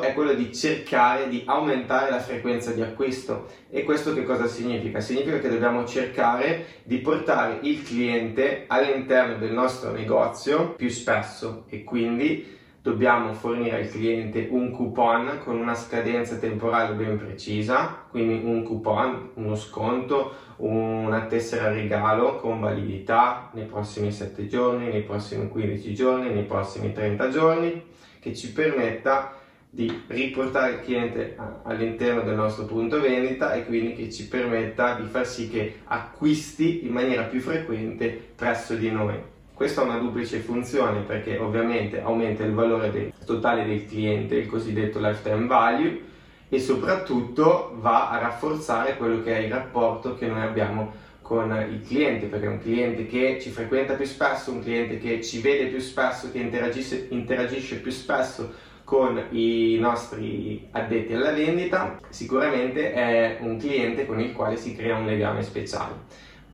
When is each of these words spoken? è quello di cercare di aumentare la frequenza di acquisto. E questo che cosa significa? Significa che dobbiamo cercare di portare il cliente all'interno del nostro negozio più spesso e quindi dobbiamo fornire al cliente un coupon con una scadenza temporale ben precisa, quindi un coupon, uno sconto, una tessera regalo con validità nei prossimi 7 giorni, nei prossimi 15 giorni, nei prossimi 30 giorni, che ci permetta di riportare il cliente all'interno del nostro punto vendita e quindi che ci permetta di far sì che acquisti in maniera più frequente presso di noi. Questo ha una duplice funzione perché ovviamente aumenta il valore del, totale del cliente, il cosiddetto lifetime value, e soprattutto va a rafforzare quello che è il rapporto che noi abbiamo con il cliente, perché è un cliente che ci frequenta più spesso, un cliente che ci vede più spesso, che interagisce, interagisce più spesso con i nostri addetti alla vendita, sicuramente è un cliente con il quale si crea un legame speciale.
è 0.00 0.12
quello 0.12 0.34
di 0.34 0.54
cercare 0.54 1.28
di 1.28 1.42
aumentare 1.46 2.10
la 2.10 2.18
frequenza 2.18 2.72
di 2.72 2.82
acquisto. 2.82 3.46
E 3.70 3.82
questo 3.82 4.12
che 4.12 4.24
cosa 4.24 4.46
significa? 4.46 5.00
Significa 5.00 5.38
che 5.38 5.48
dobbiamo 5.48 5.86
cercare 5.86 6.66
di 6.82 6.98
portare 6.98 7.60
il 7.62 7.82
cliente 7.82 8.64
all'interno 8.66 9.38
del 9.38 9.52
nostro 9.52 9.92
negozio 9.92 10.74
più 10.74 10.90
spesso 10.90 11.64
e 11.68 11.82
quindi 11.82 12.54
dobbiamo 12.82 13.32
fornire 13.32 13.80
al 13.80 13.88
cliente 13.88 14.46
un 14.50 14.70
coupon 14.70 15.40
con 15.42 15.58
una 15.58 15.74
scadenza 15.74 16.36
temporale 16.36 16.94
ben 16.94 17.16
precisa, 17.16 18.04
quindi 18.10 18.42
un 18.44 18.62
coupon, 18.62 19.30
uno 19.34 19.56
sconto, 19.56 20.34
una 20.58 21.22
tessera 21.22 21.72
regalo 21.72 22.36
con 22.36 22.60
validità 22.60 23.50
nei 23.54 23.64
prossimi 23.64 24.12
7 24.12 24.46
giorni, 24.46 24.88
nei 24.88 25.02
prossimi 25.02 25.48
15 25.48 25.94
giorni, 25.94 26.32
nei 26.32 26.44
prossimi 26.44 26.92
30 26.92 27.28
giorni, 27.30 27.82
che 28.20 28.34
ci 28.34 28.52
permetta 28.52 29.32
di 29.70 30.02
riportare 30.06 30.72
il 30.72 30.80
cliente 30.82 31.36
all'interno 31.64 32.22
del 32.22 32.34
nostro 32.34 32.64
punto 32.64 33.00
vendita 33.00 33.52
e 33.54 33.64
quindi 33.66 33.94
che 33.94 34.10
ci 34.10 34.26
permetta 34.28 34.94
di 34.94 35.06
far 35.06 35.26
sì 35.26 35.50
che 35.50 35.80
acquisti 35.84 36.86
in 36.86 36.92
maniera 36.92 37.24
più 37.24 37.40
frequente 37.40 38.08
presso 38.34 38.74
di 38.74 38.90
noi. 38.90 39.34
Questo 39.52 39.80
ha 39.80 39.84
una 39.84 39.98
duplice 39.98 40.38
funzione 40.40 41.00
perché 41.00 41.38
ovviamente 41.38 42.00
aumenta 42.00 42.44
il 42.44 42.52
valore 42.52 42.90
del, 42.90 43.12
totale 43.24 43.64
del 43.64 43.86
cliente, 43.86 44.34
il 44.34 44.46
cosiddetto 44.46 44.98
lifetime 44.98 45.46
value, 45.46 46.00
e 46.48 46.60
soprattutto 46.60 47.76
va 47.80 48.10
a 48.10 48.18
rafforzare 48.18 48.96
quello 48.96 49.22
che 49.22 49.36
è 49.36 49.40
il 49.40 49.50
rapporto 49.50 50.14
che 50.14 50.26
noi 50.26 50.42
abbiamo 50.42 50.92
con 51.22 51.50
il 51.68 51.84
cliente, 51.84 52.26
perché 52.26 52.46
è 52.46 52.50
un 52.50 52.60
cliente 52.60 53.06
che 53.06 53.38
ci 53.40 53.50
frequenta 53.50 53.94
più 53.94 54.04
spesso, 54.04 54.52
un 54.52 54.62
cliente 54.62 54.98
che 54.98 55.20
ci 55.22 55.40
vede 55.40 55.66
più 55.66 55.80
spesso, 55.80 56.30
che 56.30 56.38
interagisce, 56.38 57.06
interagisce 57.10 57.76
più 57.80 57.90
spesso 57.90 58.52
con 58.86 59.20
i 59.30 59.78
nostri 59.80 60.68
addetti 60.70 61.12
alla 61.12 61.32
vendita, 61.32 61.98
sicuramente 62.08 62.92
è 62.92 63.38
un 63.40 63.58
cliente 63.58 64.06
con 64.06 64.20
il 64.20 64.32
quale 64.32 64.56
si 64.56 64.76
crea 64.76 64.96
un 64.96 65.06
legame 65.06 65.42
speciale. 65.42 65.94